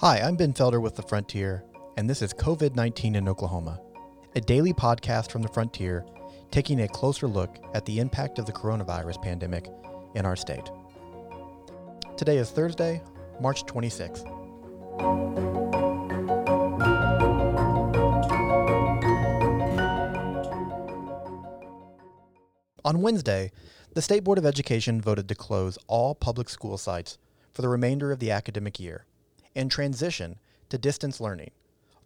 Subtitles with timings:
[0.00, 1.64] Hi, I'm Ben Felder with The Frontier,
[1.96, 3.80] and this is COVID 19 in Oklahoma,
[4.36, 6.06] a daily podcast from The Frontier
[6.52, 9.66] taking a closer look at the impact of the coronavirus pandemic
[10.14, 10.70] in our state.
[12.16, 13.02] Today is Thursday,
[13.40, 14.24] March 26th.
[22.84, 23.50] On Wednesday,
[23.94, 27.18] the State Board of Education voted to close all public school sites
[27.52, 29.04] for the remainder of the academic year
[29.58, 31.50] and transition to distance learning,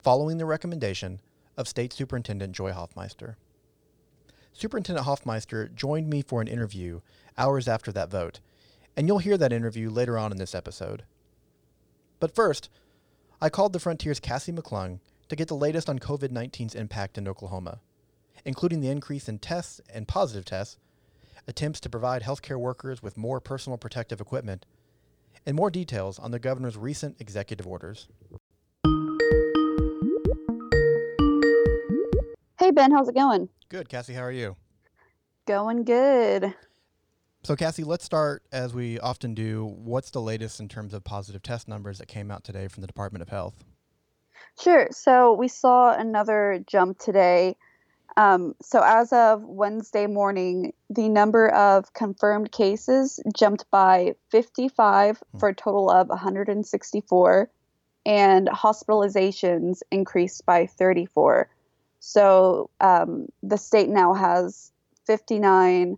[0.02, 1.20] following the recommendation
[1.54, 3.34] of State Superintendent Joy Hofmeister.
[4.54, 7.02] Superintendent Hofmeister joined me for an interview
[7.36, 8.40] hours after that vote,
[8.96, 11.02] and you'll hear that interview later on in this episode.
[12.20, 12.70] But first,
[13.38, 17.28] I called the Frontier's Kassie McClung to get the latest on COVID 19's impact in
[17.28, 17.80] Oklahoma,
[18.46, 20.78] including the increase in tests and positive tests,
[21.46, 24.64] attempts to provide healthcare workers with more personal protective equipment,
[25.46, 28.08] and more details on the governor's recent executive orders.
[32.58, 33.48] Hey Ben, how's it going?
[33.68, 34.14] Good, Kassie.
[34.14, 34.56] How are you?
[35.46, 36.54] Going good.
[37.42, 39.74] So, Kassie, let's start as we often do.
[39.76, 42.86] What's the latest in terms of positive test numbers that came out today from the
[42.86, 43.64] Department of Health?
[44.60, 44.86] Sure.
[44.92, 47.56] So, we saw another jump today.
[48.16, 55.38] Um, so, as of Wednesday morning, the number of confirmed cases jumped by 55 hmm.
[55.38, 57.50] for a total of 164,
[58.04, 61.48] and hospitalizations increased by 34.
[62.00, 64.72] So, um, the state now has
[65.06, 65.96] 59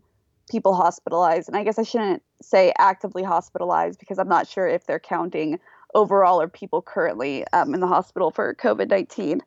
[0.51, 1.49] people hospitalized.
[1.49, 5.59] And I guess I shouldn't say actively hospitalized because I'm not sure if they're counting
[5.95, 9.41] overall or people currently um, in the hospital for COVID 19.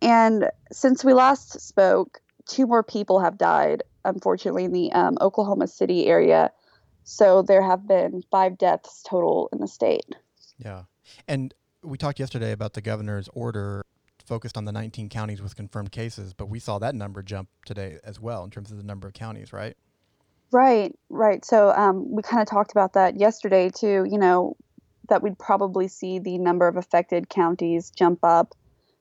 [0.00, 5.66] And since we last spoke, two more people have died, unfortunately, in the um, Oklahoma
[5.66, 6.50] City area.
[7.04, 10.04] So there have been five deaths total in the state.
[10.58, 10.82] Yeah.
[11.26, 13.84] And we talked yesterday about the governor's order
[14.26, 17.98] focused on the 19 counties with confirmed cases, but we saw that number jump today
[18.04, 19.74] as well in terms of the number of counties, right?
[20.52, 21.44] Right, right.
[21.44, 24.06] So um, we kind of talked about that yesterday too.
[24.08, 24.56] You know
[25.08, 28.54] that we'd probably see the number of affected counties jump up.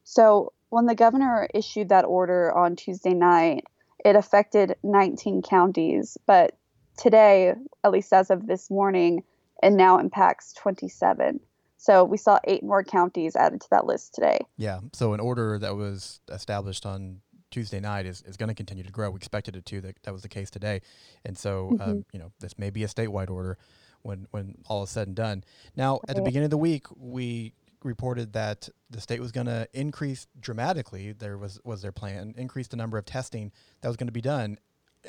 [0.03, 3.65] So when the governor issued that order on Tuesday night,
[4.03, 6.57] it affected 19 counties, but
[6.97, 9.23] today, at least as of this morning,
[9.63, 11.39] it now impacts 27.
[11.77, 14.39] So we saw eight more counties added to that list today.
[14.57, 14.79] Yeah.
[14.93, 18.91] So an order that was established on Tuesday night is, is going to continue to
[18.91, 19.09] grow.
[19.11, 19.81] We expected it to.
[19.81, 20.81] That that was the case today,
[21.23, 21.89] and so um, mm-hmm.
[21.89, 23.57] um, you know this may be a statewide order
[24.01, 25.43] when when all is said and done.
[25.75, 29.67] Now, at the beginning of the week, we reported that the state was going to
[29.73, 31.11] increase dramatically.
[31.11, 33.51] There was was their plan increase the number of testing
[33.81, 34.57] that was going to be done.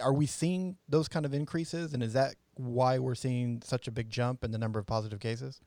[0.00, 3.90] Are we seeing those kind of increases, and is that why we're seeing such a
[3.90, 5.60] big jump in the number of positive cases?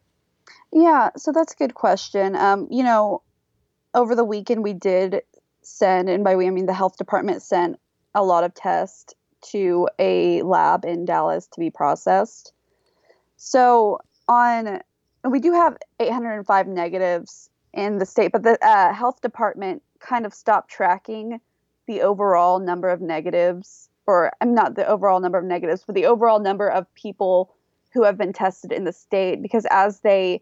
[0.72, 2.35] Yeah, so that's a good question.
[2.35, 3.23] Um, you know,
[3.94, 5.22] over the weekend we did
[5.62, 7.79] send, and by we I mean the health department sent
[8.13, 12.53] a lot of tests to a lab in Dallas to be processed.
[13.38, 14.81] So on,
[15.30, 20.34] we do have 805 negatives in the state, but the uh, health department kind of
[20.34, 21.40] stopped tracking
[21.88, 26.06] the overall number of negatives, or I'm not the overall number of negatives, but the
[26.06, 27.54] overall number of people
[27.94, 30.42] who have been tested in the state, because as they,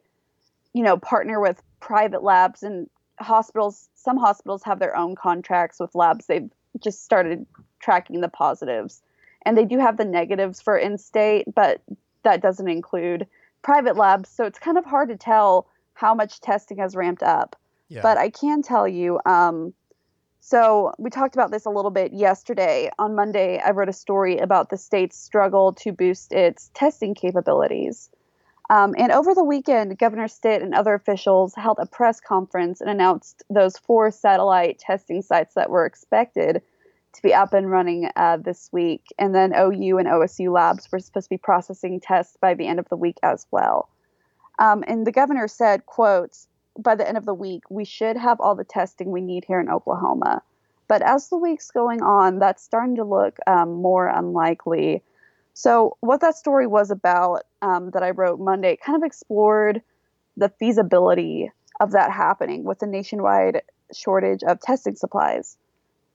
[0.74, 2.90] you know, partner with private labs and
[3.20, 6.28] hospitals, some hospitals have their own contracts with labs.
[6.28, 7.46] They've just started
[7.80, 9.02] tracking the positives.
[9.44, 11.82] And they do have the negatives for in state, but
[12.24, 13.26] that doesn't include
[13.62, 14.30] private labs.
[14.30, 17.56] So it's kind of hard to tell how much testing has ramped up.
[17.90, 18.02] Yeah.
[18.02, 19.74] But I can tell you, um,
[20.40, 22.90] so we talked about this a little bit yesterday.
[22.98, 28.10] On Monday, I wrote a story about the state's struggle to boost its testing capabilities.
[28.70, 32.90] Um, and over the weekend, Governor Stitt and other officials held a press conference and
[32.90, 36.62] announced those four satellite testing sites that were expected
[37.14, 39.04] to be up and running uh, this week.
[39.18, 42.80] And then OU and OSU labs were supposed to be processing tests by the end
[42.80, 43.90] of the week as well.
[44.60, 46.48] Um, and the governor said, quotes,
[46.78, 49.60] by the end of the week, we should have all the testing we need here
[49.60, 50.42] in Oklahoma.
[50.88, 55.04] But as the week's going on, that's starting to look um, more unlikely.
[55.54, 59.82] So, what that story was about um, that I wrote Monday kind of explored
[60.38, 63.62] the feasibility of that happening with the nationwide
[63.94, 65.58] shortage of testing supplies.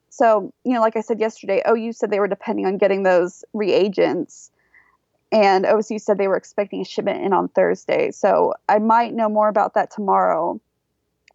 [0.09, 3.43] So, you know, like I said yesterday, OU said they were depending on getting those
[3.53, 4.51] reagents,
[5.31, 8.11] and OSU said they were expecting a shipment in on Thursday.
[8.11, 10.59] So, I might know more about that tomorrow.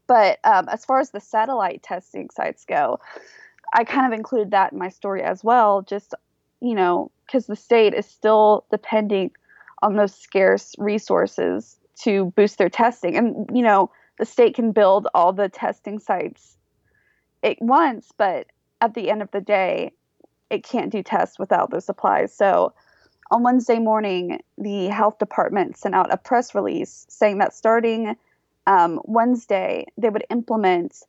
[0.07, 2.99] But um, as far as the satellite testing sites go,
[3.73, 6.15] I kind of included that in my story as well, just
[6.61, 9.31] you know, because the state is still depending
[9.83, 13.17] on those scarce resources to boost their testing.
[13.17, 16.57] And, you know, the state can build all the testing sites
[17.43, 18.47] at once, but
[18.81, 19.93] at the end of the day,
[20.51, 22.35] it can't do tests without those supplies.
[22.35, 22.73] So
[23.31, 28.17] on Wednesday morning, the health department sent out a press release saying that starting
[28.67, 31.03] um, Wednesday, they would implement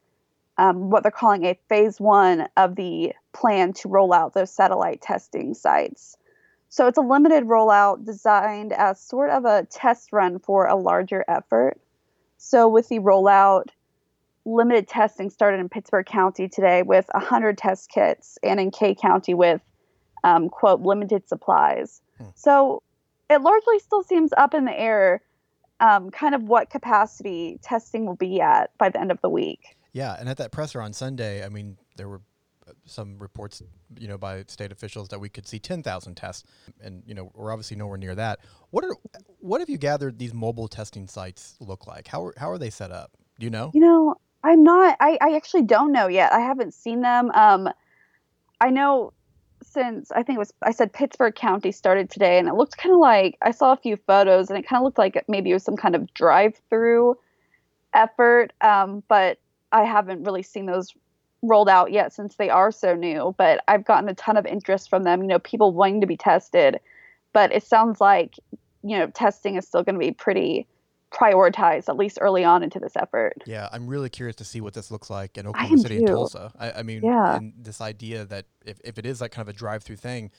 [0.57, 5.01] um, what they're calling a phase one of the plan to roll out those satellite
[5.01, 6.17] testing sites.
[6.69, 11.25] So it's a limited rollout designed as sort of a test run for a larger
[11.27, 11.79] effort.
[12.37, 13.65] So with the rollout,
[14.45, 19.33] limited testing started in Pittsburg County today with 100 test kits, and in Kay County
[19.33, 19.61] with
[20.23, 22.01] um, quote limited supplies.
[22.17, 22.25] Hmm.
[22.35, 22.83] So
[23.29, 25.21] it largely still seems up in the air,
[25.79, 29.77] um, kind of what capacity testing will be at by the end of the week.
[29.93, 32.21] Yeah, and at that presser on Sunday, I mean, there were
[32.67, 33.61] uh, some reports,
[33.97, 36.43] you know, by state officials that we could see 10,000 tests,
[36.81, 38.39] and you know, we're obviously nowhere near that.
[38.69, 38.95] What are
[39.39, 42.07] what have you gathered these mobile testing sites look like?
[42.07, 43.11] How are, how are they set up?
[43.39, 43.71] Do you know?
[43.73, 44.97] You know, I'm not.
[44.99, 46.33] I I actually don't know yet.
[46.33, 47.31] I haven't seen them.
[47.31, 47.69] Um,
[48.59, 49.13] I know
[49.63, 52.93] since I think it was I said Pittsburg County started today, and it looked kind
[52.93, 55.53] of like I saw a few photos, and it kind of looked like maybe it
[55.53, 57.17] was some kind of drive-through
[57.93, 58.53] effort.
[58.61, 59.39] Um, but
[59.71, 60.93] I haven't really seen those
[61.43, 63.35] rolled out yet since they are so new.
[63.37, 65.21] But I've gotten a ton of interest from them.
[65.21, 66.79] You know, people wanting to be tested,
[67.33, 68.35] but it sounds like
[68.83, 70.67] you know testing is still going to be pretty
[71.11, 73.33] prioritized at least early on into this effort.
[73.45, 76.05] Yeah, I'm really curious to see what this looks like in Oklahoma City too.
[76.05, 76.51] and Tulsa.
[76.57, 77.35] I, I mean, yeah.
[77.35, 80.31] and this idea that if, if it is like kind of a drive-through thing,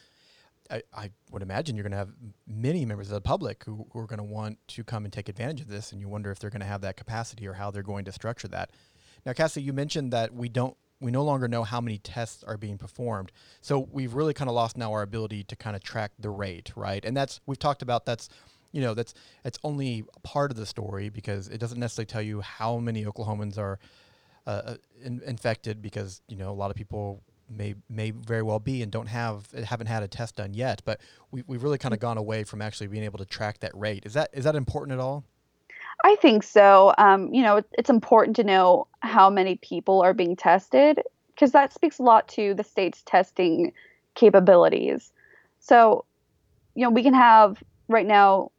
[0.70, 2.12] I, I would imagine you're going to have
[2.46, 5.28] many members of the public who, who are going to want to come and take
[5.28, 7.70] advantage of this, and you wonder if they're going to have that capacity or how
[7.70, 8.70] they're going to structure that.
[9.26, 12.56] Now, Kassie, you mentioned that we don't we no longer know how many tests are
[12.56, 13.32] being performed.
[13.60, 16.70] So we've really kind of lost now our ability to kind of track the rate,
[16.76, 17.04] right?
[17.04, 18.28] And that's we've talked about that's
[18.72, 22.40] you know that's that's only part of the story because it doesn't necessarily tell you
[22.40, 23.78] how many Oklahomans are
[24.46, 28.58] uh, uh, in, infected because you know a lot of people may may very well
[28.58, 30.82] be and don't have haven't had a test done yet.
[30.84, 33.72] But we we've really kind of gone away from actually being able to track that
[33.74, 34.04] rate.
[34.04, 35.24] Is that is that important at all?
[36.04, 36.94] I think so.
[36.98, 41.00] Um, you know, it's important to know how many people are being tested
[41.34, 43.72] because that speaks a lot to the state's testing
[44.14, 45.12] capabilities.
[45.60, 46.04] So,
[46.74, 48.50] you know, we can have right now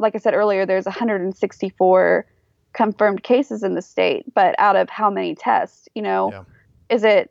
[0.00, 2.26] like I said earlier, there's 164
[2.72, 5.88] confirmed cases in the state, but out of how many tests?
[5.94, 6.42] You know, yeah.
[6.88, 7.30] is it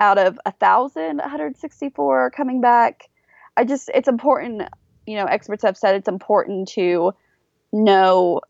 [0.00, 3.10] out of a thousand 164 coming back?
[3.56, 4.62] I just it's important.
[5.06, 7.12] You know, experts have said it's important to
[7.72, 8.40] know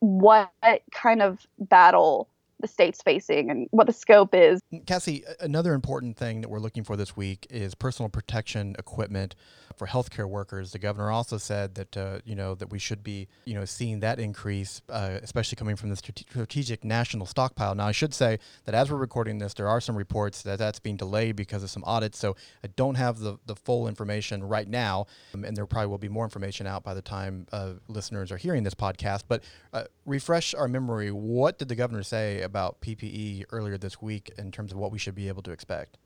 [0.00, 0.50] what
[0.92, 2.28] kind of battle
[2.60, 4.60] the state's facing and what the scope is.
[4.86, 9.34] Cassie, another important thing that we're looking for this week is personal protection equipment
[9.80, 10.72] for healthcare workers.
[10.72, 14.00] The governor also said that uh, you know that we should be you know seeing
[14.00, 17.74] that increase, uh, especially coming from the strategic national stockpile.
[17.74, 20.78] Now, I should say that as we're recording this, there are some reports that that's
[20.78, 22.18] being delayed because of some audits.
[22.18, 25.98] So I don't have the the full information right now, um, and there probably will
[25.98, 29.22] be more information out by the time uh, listeners are hearing this podcast.
[29.28, 29.42] But
[29.72, 31.10] uh, refresh our memory.
[31.10, 34.98] What did the governor say about PPE earlier this week in terms of what we
[34.98, 35.96] should be able to expect?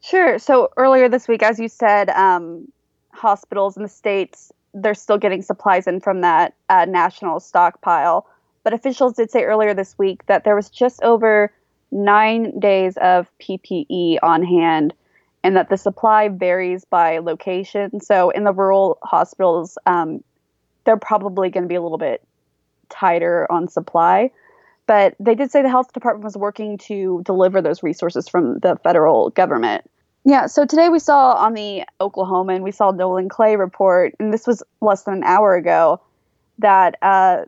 [0.00, 0.38] Sure.
[0.38, 2.70] So earlier this week, as you said, um,
[3.12, 8.26] hospitals in the states they're still getting supplies in from that uh, national stockpile.
[8.64, 11.52] But officials did say earlier this week that there was just over
[11.90, 14.92] nine days of PPE on hand,
[15.42, 18.00] and that the supply varies by location.
[18.00, 20.22] So in the rural hospitals, um,
[20.84, 22.22] they're probably going to be a little bit
[22.88, 24.30] tighter on supply.
[24.88, 28.76] But they did say the health department was working to deliver those resources from the
[28.82, 29.88] federal government.
[30.24, 34.46] Yeah, so today we saw on the Oklahoman, we saw Nolan Clay report, and this
[34.46, 36.00] was less than an hour ago,
[36.58, 37.44] that uh,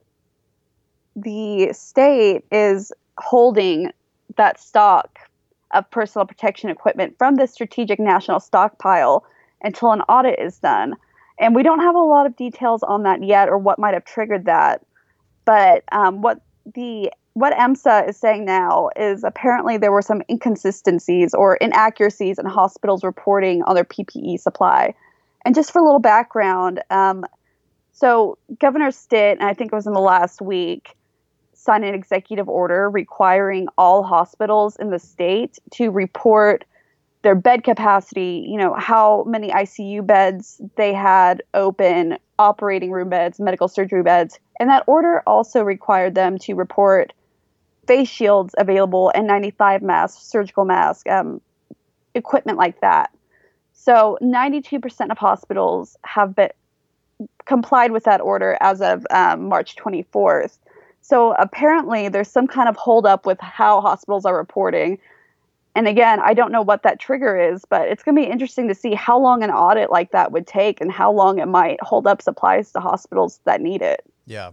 [1.16, 3.90] the state is holding
[4.37, 5.18] that stock
[5.73, 9.25] of personal protection equipment from the strategic national stockpile
[9.62, 10.94] until an audit is done.
[11.38, 14.04] And we don't have a lot of details on that yet or what might have
[14.04, 14.85] triggered that.
[15.47, 16.42] But um, what
[16.75, 22.46] the what EMSA is saying now is apparently there were some inconsistencies or inaccuracies in
[22.46, 24.94] hospitals reporting on their PPE supply.
[25.44, 27.25] And just for a little background, um,
[27.92, 30.96] so Governor Stitt, and I think it was in the last week,
[31.54, 36.64] signed an executive order requiring all hospitals in the state to report
[37.22, 43.38] their bed capacity, you know, how many ICU beds they had open, operating room beds,
[43.38, 44.38] medical surgery beds.
[44.58, 47.12] And that order also required them to report
[47.87, 51.40] face shields available, N95 masks, surgical masks, um,
[52.14, 53.10] equipment like that.
[53.72, 56.50] So 92% of hospitals have been
[57.46, 60.58] complied with that order as of um, March 24th.
[61.00, 64.99] So apparently, there's some kind of holdup with how hospitals are reporting.
[65.75, 68.68] And again, I don't know what that trigger is, but it's going to be interesting
[68.68, 71.82] to see how long an audit like that would take and how long it might
[71.82, 74.04] hold up supplies to hospitals that need it.
[74.26, 74.52] Yeah.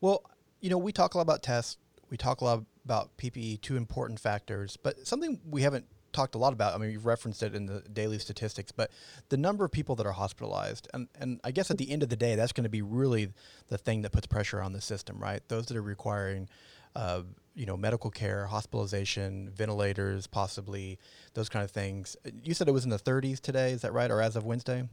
[0.00, 0.24] Well,
[0.60, 1.76] you know, we talk a lot about tests,
[2.14, 6.38] we talk a lot about PPE, two important factors, but something we haven't talked a
[6.38, 6.72] lot about.
[6.72, 8.92] I mean, you've referenced it in the daily statistics, but
[9.30, 12.10] the number of people that are hospitalized, and and I guess at the end of
[12.10, 13.32] the day, that's going to be really
[13.66, 15.42] the thing that puts pressure on the system, right?
[15.48, 16.48] Those that are requiring,
[16.94, 17.22] uh,
[17.56, 21.00] you know, medical care, hospitalization, ventilators, possibly
[21.32, 22.16] those kind of things.
[22.44, 24.88] You said it was in the 30s today, is that right, or as of Wednesday?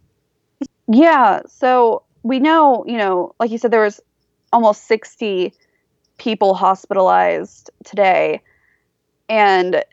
[0.88, 1.42] Yeah.
[1.48, 4.02] So we know, you know, like you said, there was
[4.52, 5.54] almost 60
[6.22, 8.40] people hospitalized today,
[9.28, 9.84] and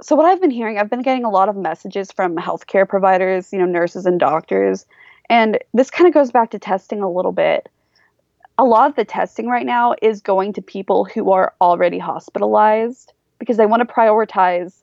[0.00, 3.52] so what I've been hearing, I've been getting a lot of messages from healthcare providers,
[3.52, 4.86] you know, nurses and doctors,
[5.28, 7.68] and this kind of goes back to testing a little bit.
[8.58, 13.12] A lot of the testing right now is going to people who are already hospitalized
[13.40, 14.74] because they want to prioritize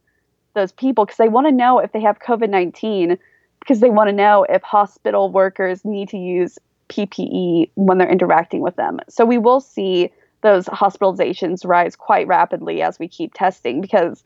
[0.53, 3.17] those people because they want to know if they have COVID 19
[3.61, 8.59] because they want to know if hospital workers need to use PPE when they're interacting
[8.59, 8.99] with them.
[9.07, 14.23] So we will see those hospitalizations rise quite rapidly as we keep testing because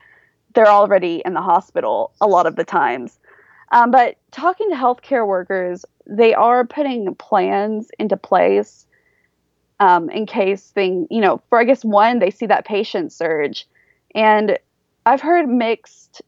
[0.53, 3.19] they're already in the hospital a lot of the times.
[3.71, 8.85] Um, but talking to healthcare workers, they are putting plans into place
[9.79, 13.67] um, in case thing, you know, for I guess one, they see that patient surge.
[14.13, 14.59] And
[15.05, 16.21] I've heard mixed,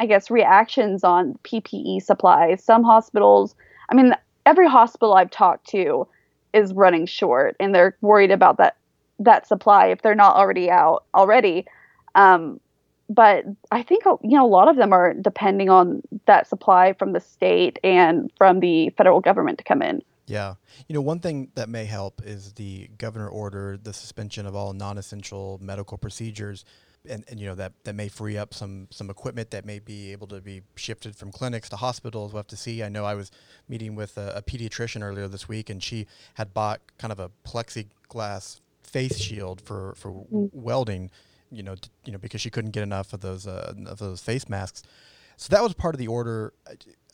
[0.00, 2.62] I guess, reactions on PPE supplies.
[2.62, 3.54] Some hospitals,
[3.88, 6.08] I mean, every hospital I've talked to
[6.52, 8.76] is running short and they're worried about that
[9.18, 11.66] that supply if they're not already out already.
[12.14, 12.60] Um,
[13.08, 17.12] but I think you know a lot of them are depending on that supply from
[17.12, 20.02] the state and from the federal government to come in.
[20.26, 20.54] Yeah.
[20.88, 24.72] You know, one thing that may help is the governor order the suspension of all
[24.72, 26.64] non-essential medical procedures
[27.08, 30.12] and, and you know that that may free up some some equipment that may be
[30.12, 32.32] able to be shifted from clinics to hospitals.
[32.32, 32.82] We'll have to see.
[32.82, 33.30] I know I was
[33.68, 37.30] meeting with a, a pediatrician earlier this week, and she had bought kind of a
[37.46, 40.50] plexiglass face shield for for mm.
[40.52, 41.10] welding
[41.54, 44.48] you know, you know, because she couldn't get enough of those uh, of those face
[44.48, 44.82] masks.
[45.36, 46.52] So that was part of the order.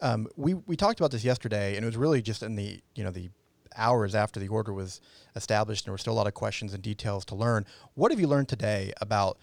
[0.00, 3.04] Um, we we talked about this yesterday, and it was really just in the you
[3.04, 3.30] know the
[3.76, 5.00] hours after the order was
[5.36, 7.66] established, and there were still a lot of questions and details to learn.
[7.94, 9.38] What have you learned today about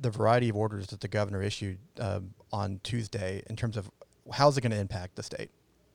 [0.00, 3.90] the variety of orders that the governor issued um, on Tuesday in terms of
[4.32, 5.50] how's it going to impact the state?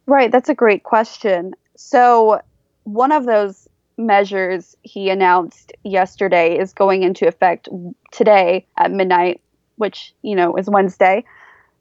[0.06, 1.54] Right, that's a great question.
[1.76, 2.42] So
[2.84, 3.68] one of those
[3.98, 7.68] measures he announced yesterday is going into effect
[8.12, 9.42] today at midnight,
[9.78, 11.24] which, you know, is Wednesday.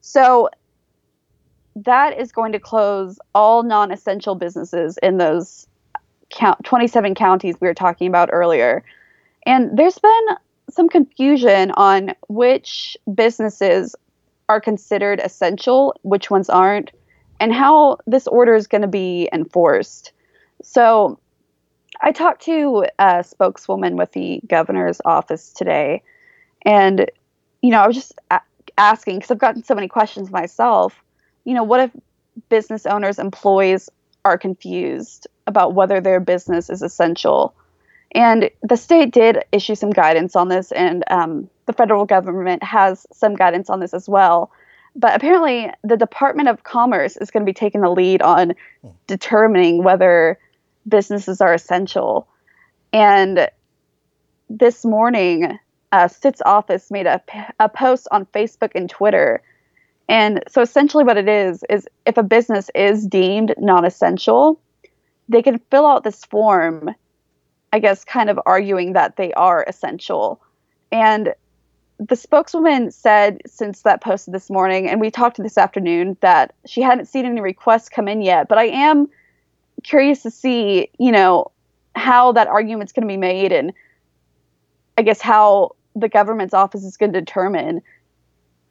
[0.01, 0.49] So
[1.77, 5.67] that is going to close all non essential businesses in those
[6.31, 8.83] count, 27 counties we were talking about earlier.
[9.45, 10.27] And there's been
[10.71, 13.95] some confusion on which businesses
[14.49, 16.93] are considered essential, which ones aren't,
[17.41, 20.13] and how this order is going to be enforced.
[20.63, 21.19] So
[22.01, 26.03] I talked to a spokeswoman with the governor's office today,
[26.63, 27.11] and
[27.63, 28.41] you know, I was just a-
[28.79, 31.03] asking because I've gotten so many questions myself.
[31.45, 31.91] You know, what if
[32.49, 33.89] business owners, employees
[34.25, 37.55] are confused about whether their business is essential?
[38.13, 43.07] And the state did issue some guidance on this, and um, the federal government has
[43.13, 44.51] some guidance on this as well.
[44.95, 48.89] But apparently, the Department of Commerce is going to be taking the lead on hmm.
[49.07, 50.39] determining whether
[50.89, 52.29] businesses are essential.
[52.93, 53.49] And
[54.49, 55.59] this morning,
[55.93, 57.21] uh, Stitt's office made a,
[57.59, 59.43] a post on Facebook and Twitter.
[60.09, 64.61] And so essentially, what it is is if a business is deemed non essential,
[65.29, 66.95] they can fill out this form,
[67.73, 70.41] I guess, kind of arguing that they are essential.
[70.93, 71.35] And
[71.99, 76.83] the spokeswoman said since that post this morning, and we talked this afternoon, that she
[76.83, 78.49] hadn't seen any requests come in yet.
[78.49, 79.09] But I am
[79.83, 81.51] curious to see, you know,
[81.95, 83.73] how that argument's going to be made and
[84.99, 87.83] I guess how the government's office is going to determine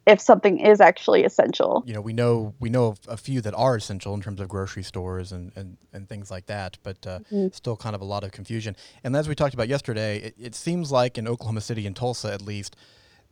[0.06, 1.84] if something is actually essential.
[1.86, 4.84] You know, we know we know a few that are essential in terms of grocery
[4.84, 7.48] stores and and, and things like that, but uh, mm-hmm.
[7.52, 8.76] still kind of a lot of confusion.
[9.04, 12.32] And as we talked about yesterday, it, it seems like in Oklahoma City and Tulsa,
[12.32, 12.76] at least,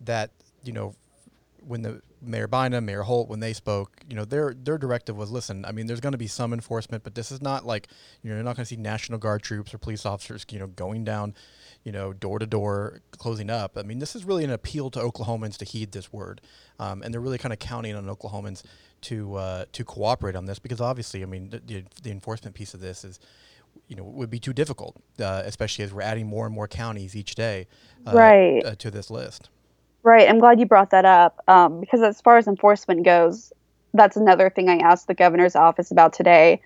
[0.01, 0.31] that
[0.63, 0.95] you know
[1.65, 5.31] when the Mayor Bynum, Mayor Holt, when they spoke, you know, their their directive was,
[5.31, 7.87] listen, I mean, there's going to be some enforcement, but this is not like,
[8.21, 10.67] you know, you're not going to see National Guard troops or police officers, you know,
[10.67, 11.33] going down,
[11.83, 13.77] you know, door to door, closing up.
[13.77, 16.41] I mean, this is really an appeal to Oklahomans to heed this word,
[16.79, 18.63] um, and they're really kind of counting on Oklahomans
[19.01, 22.79] to uh, to cooperate on this because obviously, I mean, the, the, enforcement piece of
[22.79, 23.19] this is,
[23.87, 27.15] you know would be too difficult, uh, especially as we're adding more and more counties
[27.15, 27.67] each day,
[28.07, 28.65] uh, Right.
[28.65, 29.49] uh, to this list.
[30.03, 30.29] Right.
[30.29, 33.53] I'm glad you brought that up um, because, as far as enforcement goes,
[33.93, 36.61] that's another thing I asked the governor's office about today.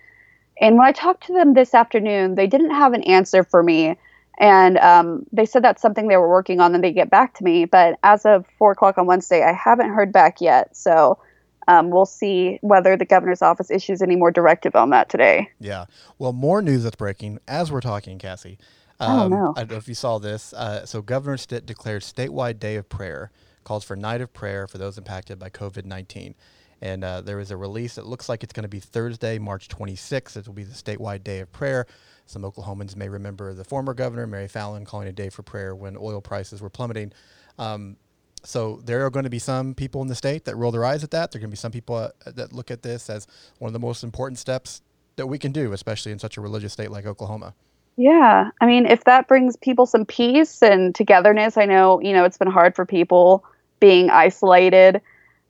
[0.60, 3.96] And when I talked to them this afternoon, they didn't have an answer for me.
[4.40, 7.44] And um, they said that's something they were working on and they get back to
[7.44, 7.64] me.
[7.64, 10.76] But as of four o'clock on Wednesday, I haven't heard back yet.
[10.76, 11.18] So
[11.66, 15.50] um, we'll see whether the governor's office issues any more directive on that today.
[15.60, 15.86] Yeah.
[16.18, 18.58] Well, more news that's breaking as we're talking, Kassie.
[19.00, 19.52] Oh, Um, no.
[19.56, 20.52] I don't know if you saw this.
[20.52, 23.30] Uh, so, Governor Stitt declared statewide day of prayer,
[23.64, 26.34] calls for night of prayer for those impacted by COVID 19.
[26.80, 29.68] And uh, there is a release It looks like it's going to be Thursday, March
[29.68, 30.36] 26th.
[30.36, 31.86] It will be the statewide day of prayer.
[32.26, 35.96] Some Oklahomans may remember the former governor, Mary Fallin, calling a day for prayer when
[35.96, 37.12] oil prices were plummeting.
[37.58, 37.96] Um,
[38.44, 41.02] so there are going to be some people in the state that roll their eyes
[41.02, 41.32] at that.
[41.32, 43.26] There are going to be some people uh, that look at this as
[43.58, 44.80] one of the most important steps
[45.16, 47.54] that we can do, especially in such a religious state like Oklahoma.
[48.00, 52.24] Yeah, I mean, if that brings people some peace and togetherness, I know, you know,
[52.24, 53.44] it's been hard for people
[53.80, 55.02] being isolated.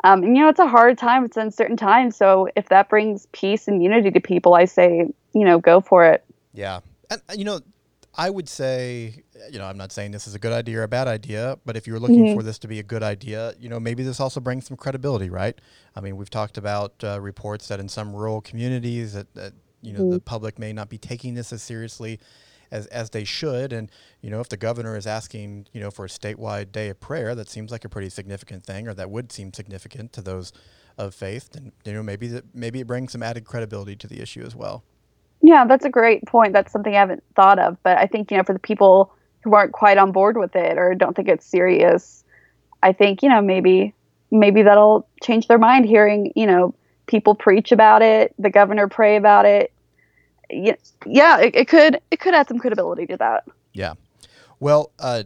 [0.03, 2.11] Um, and, you know, it's a hard time, it's an uncertain time.
[2.11, 6.07] So if that brings peace and unity to people, I say, you know, go for
[6.07, 6.25] it.
[6.55, 6.81] Yeah.
[7.11, 7.61] And, uh, you know,
[8.17, 10.89] I would say, you know, I'm not saying this is a good idea or a
[10.89, 12.33] bad idea, but if you're looking Mhm.
[12.33, 15.29] for this to be a good idea, you know, maybe this also brings some credibility,
[15.29, 15.61] right?
[15.95, 19.93] I mean, we've talked about uh, reports that in some rural communities that, that you
[19.93, 20.25] know, the mm-hmm.
[20.25, 22.19] public may not be taking this as seriously
[22.71, 23.73] as, as they should.
[23.73, 27.01] And, you know, if the governor is asking, you know, for a statewide day of
[27.01, 30.53] prayer, that seems like a pretty significant thing, or that would seem significant to those
[30.97, 31.51] of faith.
[31.53, 34.55] Then, you know, maybe that maybe it brings some added credibility to the issue as
[34.55, 34.85] well.
[35.41, 36.53] Yeah, that's a great point.
[36.53, 37.81] That's something I haven't thought of.
[37.83, 40.79] But I think, you know, for the people who aren't quite on board with it
[40.79, 42.25] or don't think it's serious,
[42.83, 43.95] I think, you know, maybe
[44.31, 46.75] maybe that'll change their mind hearing, you know,
[47.09, 49.73] people preach about it, the governor pray about it.
[50.51, 53.45] Yeah, yeah it, it could it could add some credibility to that.
[53.73, 53.95] Yeah.
[54.61, 55.25] Well, uh,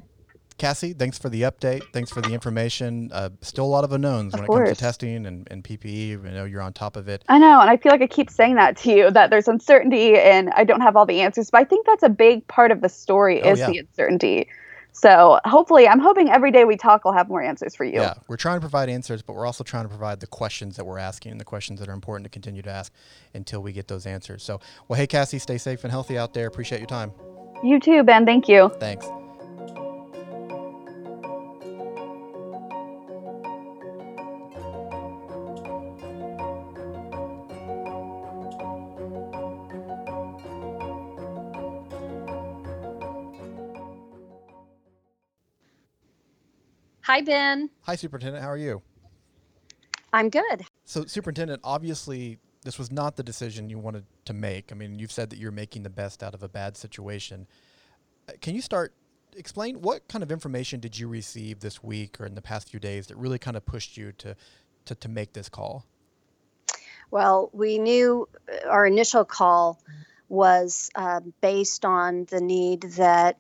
[0.59, 1.83] Kassie, thanks for the update.
[1.93, 3.11] Thanks for the information.
[3.13, 6.25] Uh, still a lot of unknowns Of when it comes to testing and, and PPE.
[6.27, 7.25] I know you're on top of it.
[7.29, 10.17] I know, and I feel like I keep saying that to you that there's uncertainty
[10.19, 12.81] and I don't have all the answers, but I think that's a big part of
[12.81, 13.71] the story Oh, is yeah.
[13.71, 14.49] the uncertainty.
[14.93, 17.95] So hopefully, I'm hoping every day we talk, I'll have more answers for you.
[17.95, 20.85] Yeah, we're trying to provide answers, but we're also trying to provide the questions that
[20.85, 22.93] we're asking and the questions that are important to continue to ask
[23.35, 24.43] until we get those answers.
[24.43, 26.47] So, well, hey, Kassie, stay safe and healthy out there.
[26.47, 27.13] Appreciate your time.
[27.65, 28.27] You too, Ben.
[28.27, 28.71] Thank you.
[28.79, 29.07] Thanks.
[47.13, 47.69] Hi, Ben.
[47.83, 48.43] Hi, Superintendent.
[48.43, 48.81] How are you?
[50.15, 50.65] I'm good.
[50.87, 54.73] So, Superintendent, obviously, this was not the decision you wanted to make.
[54.73, 57.47] I mean, you've said that you're making the best out of a bad situation.
[58.27, 58.95] Uh, Can you start
[59.37, 62.81] explain what kind of information did you receive this week or in the past few
[62.81, 64.35] days that really kind of pushed you to
[64.87, 65.85] to, to make this call?
[67.11, 69.79] Well, we knew uh, our initial call
[70.31, 73.37] was uh, based on the need that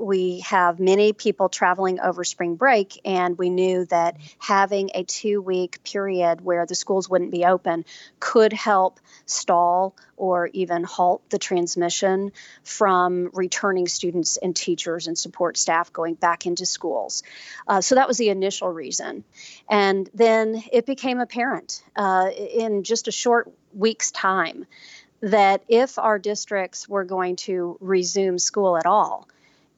[0.00, 5.40] we have many people traveling over spring break, and we knew that having a two
[5.40, 7.84] week period where the schools wouldn't be open
[8.20, 15.56] could help stall or even halt the transmission from returning students and teachers and support
[15.56, 17.22] staff going back into schools.
[17.66, 19.24] Uh, so that was the initial reason.
[19.68, 24.66] And then it became apparent uh, in just a short week's time
[25.22, 29.28] that if our districts were going to resume school at all,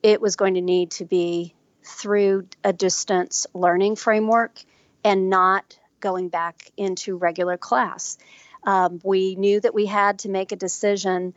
[0.04, 4.62] it was going to need to be through a distance learning framework
[5.02, 8.18] and not going back into regular class.
[8.64, 11.34] Um, we knew that we had to make a decision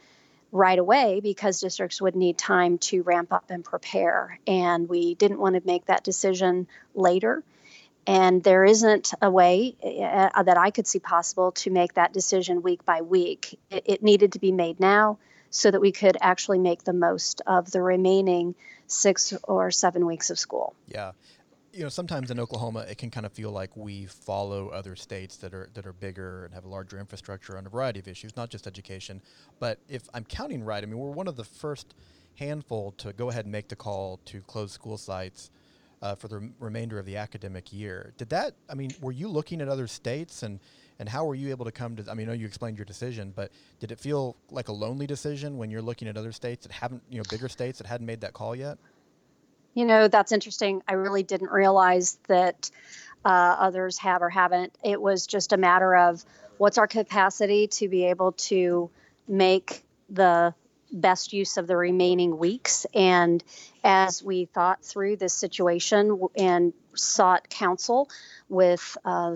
[0.52, 4.38] right away because districts would need time to ramp up and prepare.
[4.46, 7.44] And we didn't want to make that decision later.
[8.06, 12.62] And there isn't a way uh, that I could see possible to make that decision
[12.62, 13.58] week by week.
[13.72, 15.20] It, it needed to be made now
[15.58, 18.54] so that we could actually make the most of the remaining
[18.86, 20.76] six or seven weeks of school.
[20.88, 21.14] Yeah.
[21.74, 25.38] You know, sometimes in Oklahoma, it can kind of feel like we follow other states
[25.38, 28.38] that are that are bigger and have a larger infrastructure on a variety of issues,
[28.38, 29.20] not just education.
[29.60, 31.96] But if I'm counting right, I mean, we're one of the first
[32.36, 35.50] handful to go ahead and make the call to close school sites
[36.04, 38.14] uh, for the remainder of the academic year.
[38.18, 38.54] Did that?
[38.70, 40.60] I mean, were you looking at other states and
[41.00, 42.10] and how were you able to come to?
[42.10, 45.08] I mean, I know you explained your decision, but did it feel like a lonely
[45.08, 48.06] decision when you're looking at other states that haven't, you know, bigger states that hadn't
[48.06, 48.78] made that call yet?
[49.74, 50.82] You know, that's interesting.
[50.88, 52.72] I really didn't realize that
[53.24, 54.76] uh, others have or haven't.
[54.84, 56.24] It was just a matter of
[56.58, 58.90] what's our capacity to be able to
[59.28, 60.54] make the
[60.92, 62.86] best use of the remaining weeks.
[62.94, 63.44] And
[63.84, 68.10] as we thought through this situation and sought counsel
[68.50, 69.36] with uh,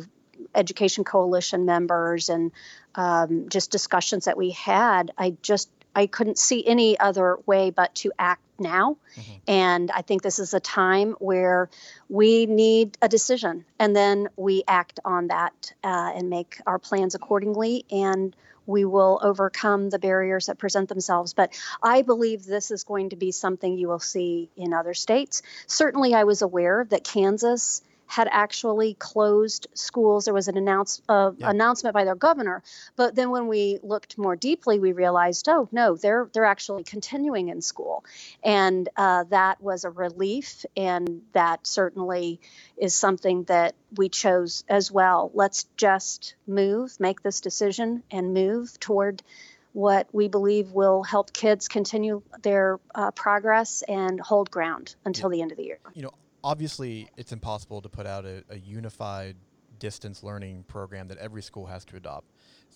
[0.55, 2.51] Education Coalition members and
[2.95, 7.93] um, just discussions that we had, I just I couldn't see any other way but
[7.95, 8.97] to act now.
[9.15, 9.33] Mm-hmm.
[9.47, 11.69] And I think this is a time where
[12.07, 17.15] we need a decision, and then we act on that uh, and make our plans
[17.15, 17.85] accordingly.
[17.91, 18.35] And
[18.67, 21.33] we will overcome the barriers that present themselves.
[21.33, 25.41] But I believe this is going to be something you will see in other states.
[25.67, 27.81] Certainly, I was aware that Kansas
[28.12, 30.26] had actually closed schools.
[30.26, 31.50] There was an announce, uh, yeah.
[31.50, 32.62] announcement by their governor,
[32.97, 37.47] but then when we looked more deeply, we realized, oh no, they're they're actually continuing
[37.47, 38.04] in school,
[38.43, 42.41] and uh, that was a relief, and that certainly
[42.76, 45.32] is something that we chose as well.
[45.34, 49.24] Let's just move, make this decision, and move toward
[49.71, 55.38] what we believe will help kids continue their uh, progress and hold ground until yeah.
[55.38, 55.80] the end of the year.
[55.93, 59.36] You know, obviously it's impossible to put out a, a, unified
[59.80, 62.32] distance learning program that every school has to adopt.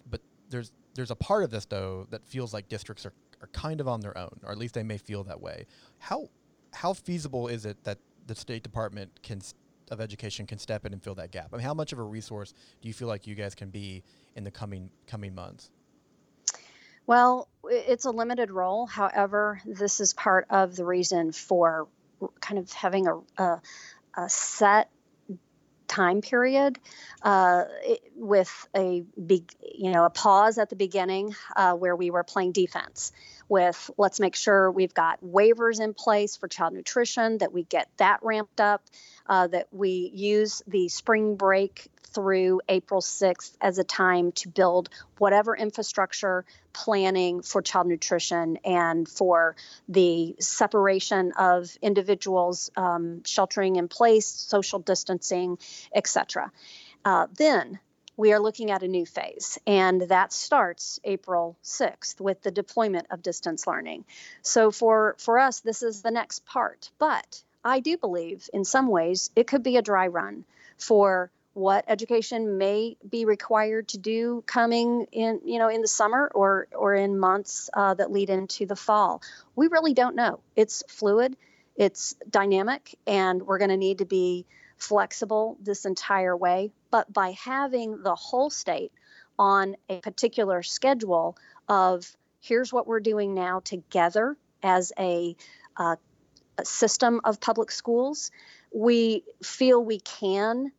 [0.09, 3.81] But there's there's a part of this though that feels like districts are, are kind
[3.81, 5.65] of on their own, or at least they may feel that way.
[5.99, 6.29] How
[6.73, 9.41] how feasible is it that the State Department can
[9.91, 11.49] of Education can step in and fill that gap?
[11.53, 14.03] I mean, how much of a resource do you feel like you guys can be
[14.35, 15.71] in the coming coming months?
[17.07, 18.87] Well, it's a limited role.
[18.87, 21.87] However, this is part of the reason for
[22.39, 23.61] kind of having a, a,
[24.17, 24.89] a set
[25.87, 26.79] time period
[27.21, 27.63] uh,
[28.15, 32.51] with a big you know a pause at the beginning uh, where we were playing
[32.51, 33.11] defense
[33.47, 37.89] with let's make sure we've got waivers in place for child nutrition that we get
[37.97, 38.81] that ramped up
[39.27, 44.89] uh, that we use the spring break through April 6th as a time to build
[45.17, 49.55] whatever infrastructure planning for child nutrition and for
[49.89, 55.57] the separation of individuals, um, sheltering in place, social distancing,
[55.93, 56.51] etc.
[57.03, 57.79] Uh, then
[58.17, 63.07] we are looking at a new phase, and that starts April 6th with the deployment
[63.11, 64.05] of distance learning.
[64.41, 68.87] So for for us, this is the next part, but I do believe in some
[68.87, 70.45] ways it could be a dry run
[70.77, 76.29] for what education may be required to do coming in you know in the summer
[76.35, 79.21] or or in months uh, that lead into the fall
[79.55, 81.37] we really don't know it's fluid
[81.77, 84.45] it's dynamic and we're going to need to be
[84.77, 88.91] flexible this entire way but by having the whole state
[89.37, 95.35] on a particular schedule of here's what we're doing now together as a,
[95.77, 95.95] uh,
[96.57, 98.31] a system of public schools
[98.73, 100.71] we feel we can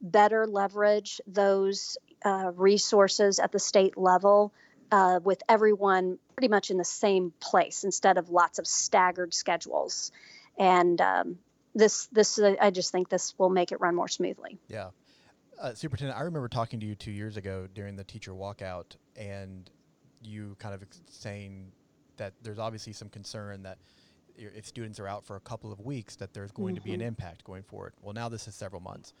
[0.00, 4.52] better leverage those uh, resources at the state level
[4.92, 10.10] uh, with everyone pretty much in the same place instead of lots of staggered schedules.
[10.58, 11.38] And um,
[11.74, 14.58] this, this, I just think this will make it run more smoothly.
[14.68, 14.90] Yeah.
[15.60, 19.70] Uh, Superintendent, I remember talking to you two years ago during the teacher walkout, and
[20.22, 21.72] you kind of saying
[22.16, 23.78] that there's obviously some concern that
[24.36, 26.82] if students are out for a couple of weeks, that there's going mm-hmm.
[26.82, 27.08] to be an mm-hmm.
[27.08, 27.92] impact going forward.
[28.00, 29.12] Well, now this is several months.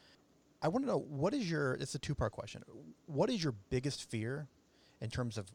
[0.62, 2.62] I want to know what is your it's a two part question.
[3.06, 4.48] What is your biggest fear
[5.00, 5.46] in terms of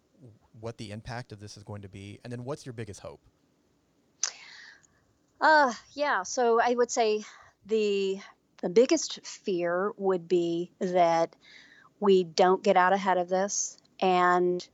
[0.59, 3.21] what the impact of this is going to be, and then what's your biggest hope?
[5.39, 6.23] Uh, yeah.
[6.23, 7.23] So I would say
[7.65, 8.19] the
[8.61, 11.35] the biggest fear would be that
[11.99, 14.65] we don't get out ahead of this and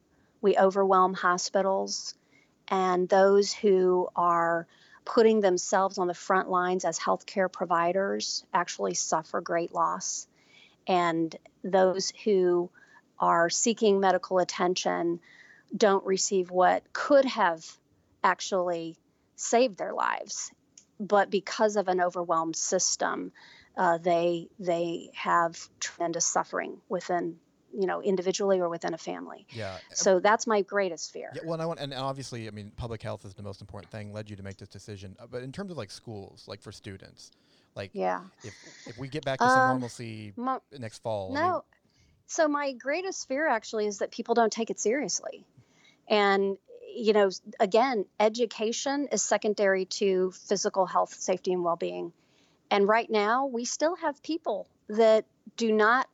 [0.42, 2.16] we overwhelm hospitals
[2.68, 4.68] and those who are
[5.04, 10.28] putting themselves on the front lines as healthcare providers actually suffer great loss.
[10.88, 12.70] And those who
[13.20, 15.20] are seeking medical attention
[15.76, 17.66] don't receive what could have
[18.24, 18.98] actually
[19.42, 20.52] saved their lives.
[21.00, 23.32] But because of an overwhelmed system,
[23.76, 27.38] uh, they they have tremendous suffering within
[27.74, 29.48] you know individually or within a family.
[29.54, 31.32] Yeah so that's my greatest fear.
[31.34, 33.92] Yeah, well and i want and obviously i mean public health is the most important
[33.92, 35.16] thing led you to make this decision.
[35.20, 37.32] Uh, but in terms of like schools like for students
[37.76, 38.22] like yeah.
[38.44, 38.54] if,
[38.86, 40.34] if we get back to some um, normalcy
[40.78, 41.40] next fall no.
[41.40, 41.62] I mean,
[42.32, 45.44] so my greatest fear actually is that people don't take it seriously.
[46.08, 46.58] And
[46.94, 52.14] you know again education is secondary to physical health safety and well-being.
[52.70, 55.26] And right now we still have people that
[55.58, 56.08] do not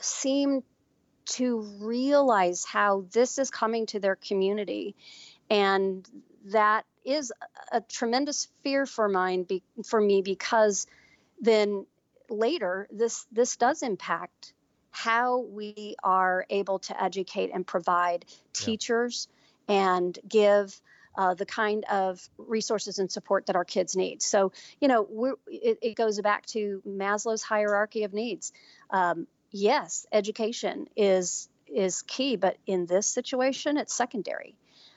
[0.00, 0.62] seem
[1.26, 4.94] to realize how this is coming to their community.
[5.50, 6.08] And
[6.46, 7.32] that is
[7.72, 10.86] a tremendous fear for mine be, for me because
[11.40, 11.86] then
[12.30, 14.52] later this this does impact
[14.90, 19.28] how we are able to educate and provide teachers
[19.68, 20.80] and give
[21.16, 24.20] uh, the kind of resources and support that our kids need.
[24.22, 28.52] So, you know, it, it, goes back to Maslow's hierarchy of needs.
[28.90, 34.54] Um, yes, education is is key, but in this situation, it's secondary.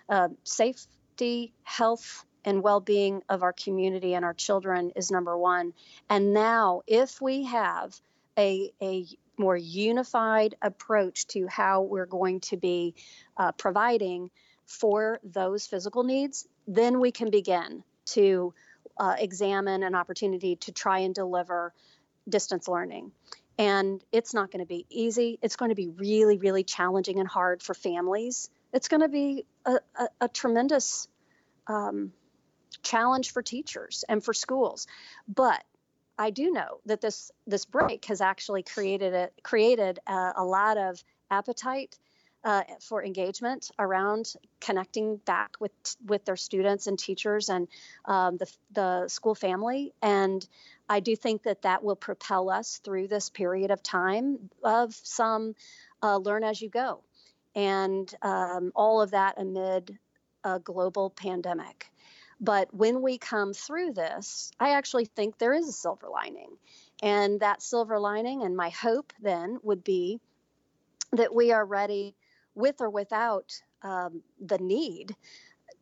[0.09, 5.73] Uh, safety, health, and well-being of our community and our children is number one.
[6.09, 7.99] And now, if we have
[8.37, 9.05] a a
[9.37, 12.95] more unified approach to how we're going to be
[13.37, 14.31] uh, providing
[14.67, 18.53] for those physical needs, then we can begin to
[18.97, 21.73] uh, examine an opportunity to try and deliver
[22.27, 23.11] distance learning.
[23.57, 25.39] And it's not going to be easy.
[25.41, 28.49] It's going to be really, really challenging and hard for families.
[28.73, 31.07] It's going to be a, a, a tremendous
[31.65, 32.11] um,
[32.83, 34.85] challenge for teachers and for schools.
[35.27, 35.63] But
[36.19, 40.77] I do know that this this break has actually created a, created a, a lot
[40.77, 41.97] of appetite
[42.47, 45.73] uh, for engagement around connecting back with
[46.05, 47.67] with their students and teachers and
[48.05, 49.93] um, the the school family.
[50.01, 50.47] And
[50.87, 55.55] I do think that that will propel us through this period of time of some
[56.01, 57.03] uh, learn as you go,
[57.53, 59.99] and um, all of that amid
[60.45, 61.91] a global pandemic.
[62.39, 66.51] But when we come through this, I actually think there is a silver lining.
[67.03, 70.21] And that silver lining, and my hope then would be
[71.11, 72.15] that we are ready
[72.57, 75.15] with or without um, the need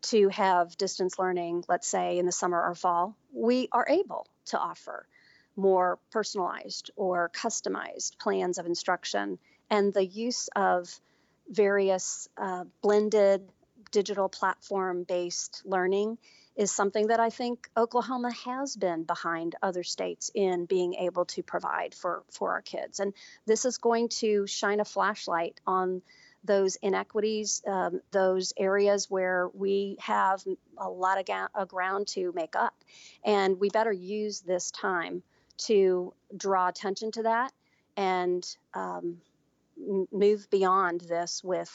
[0.02, 4.60] to have distance learning, let's say in the summer or fall, we are able to
[4.60, 5.08] offer
[5.56, 11.00] more personalized or customized plans of instruction and the use of
[11.50, 13.48] various uh, blended
[13.92, 16.18] digital platform based learning
[16.56, 21.44] is something that I think Oklahoma has been behind other states in being able to
[21.44, 23.00] provide for, for our kids.
[23.00, 23.14] And
[23.46, 26.02] this is going to shine a flashlight on
[26.46, 30.44] those inequities, um, those areas where we have
[30.78, 32.76] a lot of ga- ground to make up.
[33.24, 35.24] And we better use this time
[35.58, 37.54] to draw attention to that
[37.98, 39.18] and um,
[40.12, 41.72] move beyond this with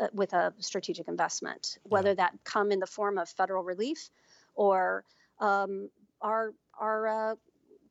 [0.00, 2.14] uh, with a strategic investment, whether yeah.
[2.14, 4.10] that come in the form of federal relief
[4.54, 5.04] or
[5.38, 7.34] um, our our uh,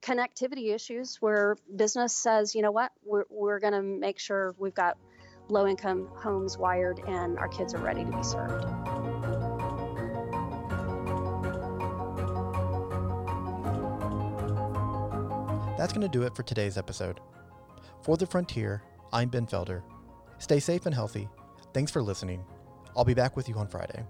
[0.01, 4.73] connectivity issues where business says, you know what, we're, we're going to make sure we've
[4.73, 4.97] got
[5.49, 8.65] low income homes wired and our kids are ready to be served.
[15.77, 17.19] That's going to do it for today's episode.
[18.03, 19.81] For the Frontier, I'm Ben Felder.
[20.37, 21.27] Stay safe and healthy.
[21.73, 22.43] Thanks for listening.
[22.95, 24.05] I'll be back with you on Friday.